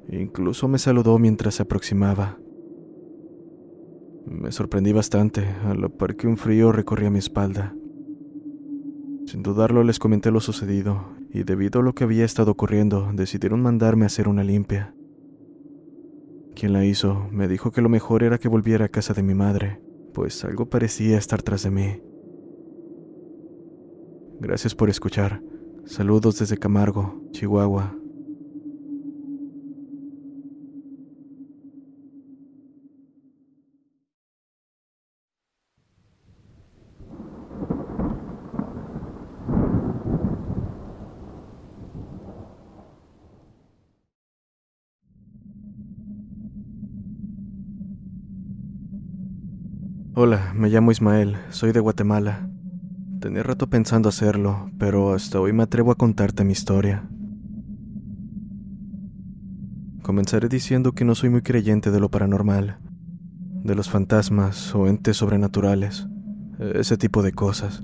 Incluso 0.10 0.68
me 0.68 0.80
saludó 0.80 1.20
mientras 1.20 1.56
se 1.56 1.64
aproximaba. 1.64 2.40
Me 4.30 4.52
sorprendí 4.52 4.92
bastante, 4.92 5.48
a 5.64 5.74
la 5.74 5.88
par 5.88 6.18
que 6.18 6.28
un 6.28 6.36
frío 6.36 6.74
recorría 6.74 7.10
mi 7.10 7.20
espalda. 7.20 7.74
Sin 9.26 9.42
dudarlo 9.42 9.84
les 9.84 10.00
comenté 10.00 10.32
lo 10.32 10.42
sucedido, 10.42 11.06
y 11.32 11.44
debido 11.44 11.80
a 11.80 11.84
lo 11.84 11.94
que 11.94 12.04
había 12.04 12.26
estado 12.26 12.52
ocurriendo, 12.52 13.10
decidieron 13.14 13.62
mandarme 13.62 14.04
a 14.04 14.08
hacer 14.08 14.28
una 14.28 14.44
limpia. 14.44 14.94
Quien 16.56 16.74
la 16.74 16.84
hizo 16.84 17.28
me 17.32 17.48
dijo 17.48 17.72
que 17.72 17.82
lo 17.82 17.88
mejor 17.88 18.24
era 18.24 18.38
que 18.38 18.50
volviera 18.50 18.86
a 18.86 18.90
casa 18.90 19.14
de 19.14 19.24
mi 19.24 19.34
madre, 19.34 19.80
pues 20.14 20.44
algo 20.44 20.70
parecía 20.70 21.18
estar 21.18 21.42
tras 21.42 21.64
de 21.64 21.72
mí. 21.72 22.02
Gracias 24.40 24.76
por 24.76 24.90
escuchar. 24.90 25.42
Saludos 25.86 26.40
desde 26.40 26.58
Camargo, 26.58 27.22
Chihuahua. 27.32 27.96
Hola, 50.20 50.52
me 50.56 50.70
llamo 50.70 50.90
Ismael, 50.90 51.38
soy 51.52 51.74
de 51.74 51.80
Guatemala. 51.80 52.50
Tenía 53.20 53.44
rato 53.44 53.70
pensando 53.70 54.10
hacerlo, 54.10 54.72
pero 54.80 55.14
hasta 55.14 55.40
hoy 55.40 55.54
me 55.54 55.62
atrevo 55.62 55.92
a 55.92 55.96
contarte 55.96 56.44
mi 56.44 56.54
historia. 56.54 57.08
Comenzaré 60.02 60.50
diciendo 60.50 60.94
que 60.94 61.06
no 61.06 61.14
soy 61.14 61.30
muy 61.30 61.44
creyente 61.44 61.92
de 61.92 62.00
lo 62.00 62.10
paranormal, 62.10 62.80
de 63.64 63.76
los 63.76 63.92
fantasmas 63.92 64.74
o 64.74 64.88
entes 64.88 65.18
sobrenaturales, 65.18 66.08
ese 66.74 66.98
tipo 66.98 67.22
de 67.22 67.34
cosas. 67.34 67.84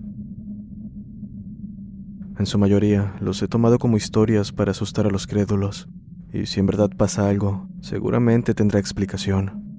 En 2.40 2.48
su 2.48 2.58
mayoría 2.58 3.14
los 3.22 3.44
he 3.44 3.48
tomado 3.48 3.78
como 3.78 3.96
historias 3.96 4.52
para 4.52 4.72
asustar 4.72 5.06
a 5.06 5.12
los 5.12 5.28
crédulos, 5.28 5.88
y 6.34 6.48
si 6.48 6.60
en 6.60 6.66
verdad 6.66 6.90
pasa 6.98 7.30
algo, 7.30 7.70
seguramente 7.82 8.56
tendrá 8.56 8.80
explicación. 8.80 9.73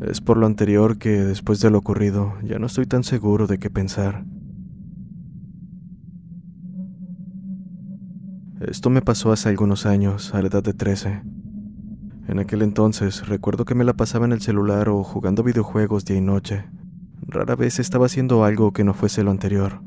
Es 0.00 0.20
por 0.20 0.36
lo 0.36 0.46
anterior 0.46 0.98
que, 0.98 1.10
después 1.10 1.60
de 1.60 1.70
lo 1.70 1.78
ocurrido, 1.78 2.34
ya 2.44 2.58
no 2.58 2.66
estoy 2.66 2.86
tan 2.86 3.02
seguro 3.02 3.48
de 3.48 3.58
qué 3.58 3.68
pensar. 3.68 4.24
Esto 8.60 8.90
me 8.90 9.02
pasó 9.02 9.32
hace 9.32 9.48
algunos 9.48 9.86
años, 9.86 10.34
a 10.34 10.40
la 10.40 10.48
edad 10.48 10.62
de 10.62 10.72
13. 10.72 11.22
En 12.28 12.38
aquel 12.38 12.62
entonces 12.62 13.26
recuerdo 13.26 13.64
que 13.64 13.74
me 13.74 13.84
la 13.84 13.94
pasaba 13.94 14.26
en 14.26 14.32
el 14.32 14.40
celular 14.40 14.88
o 14.88 15.02
jugando 15.02 15.42
videojuegos 15.42 16.04
día 16.04 16.18
y 16.18 16.20
noche. 16.20 16.64
Rara 17.26 17.56
vez 17.56 17.80
estaba 17.80 18.06
haciendo 18.06 18.44
algo 18.44 18.72
que 18.72 18.84
no 18.84 18.94
fuese 18.94 19.24
lo 19.24 19.32
anterior. 19.32 19.80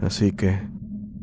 Así 0.00 0.32
que, 0.32 0.60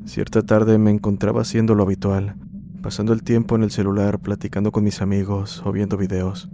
cierta 0.06 0.44
tarde 0.44 0.78
me 0.78 0.92
encontraba 0.92 1.42
haciendo 1.42 1.74
lo 1.74 1.84
habitual, 1.84 2.36
pasando 2.82 3.14
el 3.14 3.24
tiempo 3.24 3.56
en 3.56 3.64
el 3.64 3.72
celular 3.72 4.20
platicando 4.20 4.72
con 4.72 4.84
mis 4.84 5.02
amigos 5.02 5.64
o 5.66 5.72
viendo 5.72 5.98
videos. 5.98 6.50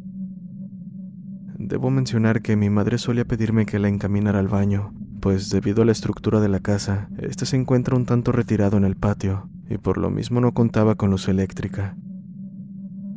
Debo 1.60 1.90
mencionar 1.90 2.44
que 2.44 2.56
mi 2.56 2.70
madre 2.70 3.00
solía 3.00 3.26
pedirme 3.26 3.66
que 3.66 3.80
la 3.80 3.88
encaminara 3.88 4.38
al 4.38 4.48
baño, 4.48 4.94
pues 5.20 5.50
debido 5.50 5.82
a 5.82 5.86
la 5.86 5.92
estructura 5.92 6.40
de 6.40 6.50
la 6.50 6.60
casa, 6.60 7.10
este 7.18 7.48
se 7.48 7.58
encuentra 7.58 7.96
un 7.96 8.06
tanto 8.06 8.32
retirado 8.32 8.78
en 8.78 8.84
el 8.84 8.96
patio, 8.96 9.50
y 9.68 9.80
por 9.80 9.98
lo 9.98 10.12
mismo 10.12 10.40
no 10.40 10.54
contaba 10.54 10.94
con 10.94 11.10
luz 11.10 11.28
eléctrica. 11.28 11.98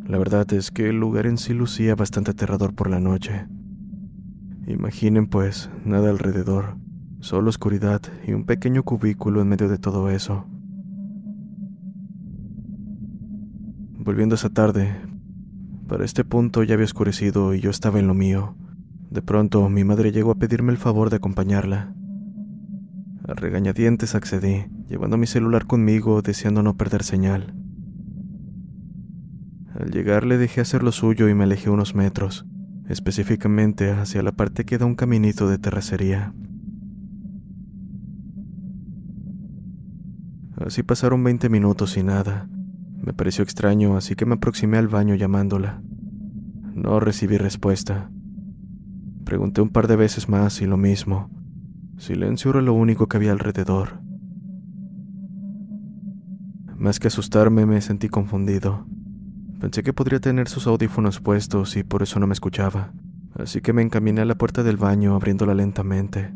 La 0.06 0.16
verdad 0.16 0.50
es 0.54 0.70
que 0.70 0.88
el 0.88 0.99
lugar 0.99 1.26
en 1.26 1.37
sí 1.37 1.52
lucía 1.52 1.94
bastante 1.94 2.30
aterrador 2.30 2.75
por 2.75 2.88
la 2.88 2.99
noche. 2.99 3.47
Imaginen 4.66 5.26
pues, 5.26 5.68
nada 5.85 6.09
alrededor, 6.09 6.78
solo 7.20 7.50
oscuridad 7.50 8.00
y 8.26 8.32
un 8.32 8.44
pequeño 8.44 8.85
cubículo 8.85 9.42
en 9.42 9.49
medio 9.49 9.68
de 9.68 9.76
todo 9.76 10.09
eso. 10.09 10.47
Volviendo 13.99 14.35
esa 14.35 14.49
tarde, 14.49 14.97
para 15.90 16.04
este 16.04 16.23
punto 16.23 16.62
ya 16.62 16.75
había 16.75 16.85
oscurecido 16.85 17.52
y 17.52 17.59
yo 17.59 17.68
estaba 17.68 17.99
en 17.99 18.06
lo 18.06 18.14
mío. 18.14 18.54
De 19.11 19.23
pronto 19.23 19.68
mi 19.68 19.82
madre 19.82 20.12
llegó 20.12 20.30
a 20.30 20.37
pedirme 20.37 20.70
el 20.70 20.78
favor 20.78 21.11
de 21.11 21.16
acompañarla. 21.16 21.92
A 23.26 23.35
regañadientes 23.35 24.14
accedí, 24.14 24.66
llevando 24.88 25.16
mi 25.16 25.26
celular 25.26 25.66
conmigo, 25.66 26.23
deseando 26.23 26.62
no 26.62 26.76
perder 26.76 27.02
señal. 27.02 27.56
Al 29.75 29.90
llegar 29.90 30.25
le 30.25 30.38
dejé 30.38 30.61
hacer 30.61 30.85
lo 30.85 30.92
suyo 30.92 31.28
y 31.28 31.35
me 31.35 31.42
alejé 31.42 31.70
unos 31.70 31.97
metros, 31.97 32.47
específicamente 32.88 33.90
hacia 33.90 34.23
la 34.23 34.30
parte 34.30 34.64
que 34.64 34.78
da 34.78 34.87
un 34.87 34.94
caminito 34.94 35.49
de 35.49 35.59
terracería. 35.59 36.32
Así 40.56 40.85
pasaron 40.85 41.25
20 41.25 41.49
minutos 41.49 41.97
y 41.97 42.04
nada. 42.04 42.49
Me 43.00 43.14
pareció 43.14 43.42
extraño, 43.42 43.97
así 43.97 44.14
que 44.14 44.26
me 44.26 44.35
aproximé 44.35 44.76
al 44.78 44.88
baño 44.88 45.14
llamándola. 45.14 45.83
No 46.75 47.00
recibí 47.00 47.38
respuesta. 47.38 48.11
Pregunté 49.25 49.61
un 49.61 49.71
par 49.71 49.88
de 49.88 49.97
veces 49.97 50.28
más 50.28 50.61
y 50.61 50.66
lo 50.66 50.76
mismo. 50.76 51.30
Silencio 51.99 52.50
era 52.50 52.62
lo 52.62 52.75
único 52.75 53.09
que 53.09 53.16
había 53.16 53.33
alrededor. 53.33 54.00
Más 56.76 56.99
que 56.99 57.09
asustarme, 57.09 57.66
me 57.66 57.80
sentí 57.80 58.09
confundido. 58.09 58.87
Pensé 59.61 59.83
que 59.83 59.92
podría 59.92 60.21
tener 60.21 60.49
sus 60.49 60.66
audífonos 60.66 61.21
puestos 61.21 61.76
y 61.76 61.85
por 61.85 62.02
eso 62.02 62.19
no 62.19 62.26
me 62.26 62.33
escuchaba, 62.33 62.95
así 63.35 63.61
que 63.61 63.75
me 63.75 63.83
encaminé 63.83 64.23
a 64.23 64.25
la 64.25 64.37
puerta 64.37 64.62
del 64.62 64.78
baño 64.78 65.14
abriéndola 65.14 65.55
lentamente. 65.55 66.33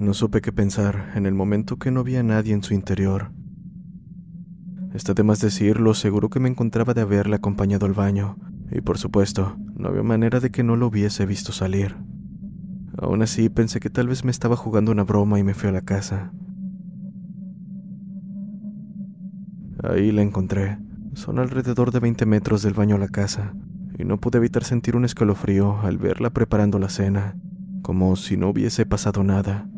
No 0.00 0.14
supe 0.14 0.40
qué 0.40 0.50
pensar 0.50 1.12
en 1.14 1.26
el 1.26 1.34
momento 1.34 1.78
que 1.78 1.90
no 1.90 2.00
había 2.00 2.22
nadie 2.22 2.54
en 2.54 2.62
su 2.62 2.72
interior. 2.72 3.32
Está 4.94 5.12
de 5.12 5.22
más 5.22 5.42
decirlo, 5.42 5.92
seguro 5.92 6.30
que 6.30 6.40
me 6.40 6.48
encontraba 6.48 6.94
de 6.94 7.02
haberle 7.02 7.36
acompañado 7.36 7.84
al 7.84 7.92
baño, 7.92 8.38
y 8.70 8.80
por 8.80 8.96
supuesto, 8.96 9.58
no 9.74 9.88
había 9.88 10.02
manera 10.02 10.40
de 10.40 10.48
que 10.50 10.62
no 10.64 10.76
lo 10.76 10.86
hubiese 10.86 11.26
visto 11.26 11.52
salir. 11.52 11.96
Aún 12.96 13.20
así, 13.20 13.50
pensé 13.50 13.78
que 13.78 13.90
tal 13.90 14.08
vez 14.08 14.24
me 14.24 14.30
estaba 14.30 14.56
jugando 14.56 14.90
una 14.90 15.04
broma 15.04 15.38
y 15.38 15.44
me 15.44 15.52
fui 15.52 15.68
a 15.68 15.72
la 15.72 15.82
casa. 15.82 16.32
Ahí 19.82 20.12
la 20.12 20.22
encontré. 20.22 20.78
Son 21.12 21.38
alrededor 21.38 21.90
de 21.90 22.00
20 22.00 22.24
metros 22.24 22.62
del 22.62 22.72
baño 22.72 22.96
a 22.96 23.00
la 23.00 23.08
casa, 23.08 23.52
y 23.98 24.04
no 24.04 24.18
pude 24.18 24.38
evitar 24.38 24.64
sentir 24.64 24.96
un 24.96 25.04
escalofrío 25.04 25.78
al 25.82 25.98
verla 25.98 26.30
preparando 26.30 26.78
la 26.78 26.88
cena, 26.88 27.36
como 27.82 28.16
si 28.16 28.38
no 28.38 28.48
hubiese 28.48 28.86
pasado 28.86 29.22
nada. 29.24 29.68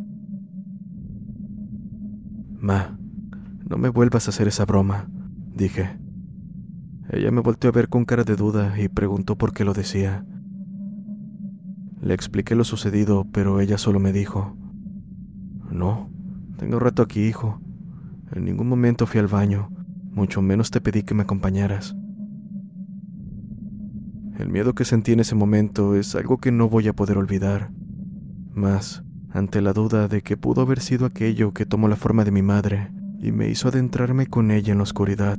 Ma, 2.63 2.97
no 3.69 3.77
me 3.77 3.89
vuelvas 3.89 4.29
a 4.29 4.31
hacer 4.31 4.47
esa 4.47 4.65
broma, 4.65 5.09
dije. 5.53 5.99
Ella 7.11 7.33
me 7.33 7.41
volteó 7.41 7.71
a 7.71 7.73
ver 7.73 7.89
con 7.89 8.05
cara 8.05 8.23
de 8.23 8.37
duda 8.37 8.81
y 8.81 8.89
preguntó 8.89 9.37
por 9.37 9.53
qué 9.53 9.65
lo 9.65 9.75
decía. 9.75 10.25
Le 12.01 12.15
expliqué 12.15 12.55
lo 12.55 12.63
sucedido, 12.63 13.27
pero 13.33 13.61
ella 13.61 13.79
solo 13.79 13.99
me 13.99 14.13
dijo, 14.13 14.57
No, 15.73 16.09
tengo 16.57 16.79
rato 16.79 17.03
aquí, 17.03 17.27
hijo. 17.27 17.61
En 18.31 18.45
ningún 18.45 18.69
momento 18.69 19.07
fui 19.09 19.19
al 19.19 19.27
baño, 19.27 19.69
mucho 20.13 20.41
menos 20.41 20.71
te 20.71 20.81
pedí 20.81 21.03
que 21.03 21.15
me 21.15 21.25
acompañaras. 21.25 21.97
El 24.39 24.51
miedo 24.51 24.77
que 24.77 24.85
sentí 24.85 25.11
en 25.11 25.21
ese 25.21 25.35
momento 25.35 25.97
es 25.97 26.15
algo 26.15 26.39
que 26.39 26.53
no 26.53 26.69
voy 26.69 26.87
a 26.87 26.93
poder 26.93 27.19
olvidar. 27.19 27.73
Más, 28.55 29.03
ante 29.33 29.63
la 29.63 29.73
duda 29.73 30.09
de 30.09 30.23
que 30.23 30.37
pudo 30.37 30.63
haber 30.63 30.81
sido 30.81 31.07
aquello 31.07 31.53
que 31.53 31.67
tomó 31.67 31.89
la 31.89 31.97
forma 31.97 32.25
de 32.25 32.31
mi 32.31 32.43
madre 32.43 32.93
y 33.21 33.33
me 33.33 33.49
hizo 33.49 33.67
adentrarme 33.69 34.27
con 34.27 34.51
ella 34.51 34.73
en 34.73 34.79
la 34.79 34.85
oscuridad. 34.85 35.39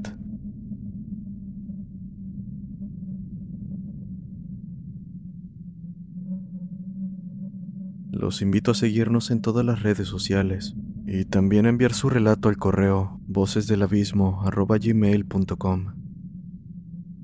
Los 8.12 8.42
invito 8.42 8.72
a 8.72 8.76
seguirnos 8.76 9.32
en 9.32 9.42
todas 9.42 9.66
las 9.66 9.84
redes 9.84 10.08
sociales 10.08 10.76
y 11.06 11.26
también 11.26 11.66
a 11.66 11.70
enviar 11.70 11.94
su 11.94 12.10
relato 12.10 12.48
al 12.48 12.56
correo 12.58 13.20
vocesdelabismo.gmail.com. 13.28 15.86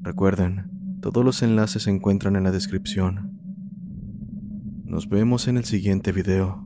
Recuerden, 0.02 0.98
todos 1.02 1.24
los 1.24 1.42
enlaces 1.42 1.84
se 1.84 1.90
encuentran 1.90 2.36
en 2.36 2.44
la 2.44 2.52
descripción. 2.52 3.39
Nos 4.90 5.08
vemos 5.08 5.48
en 5.48 5.58
el 5.58 5.66
siguiente 5.66 6.12
video. 6.12 6.66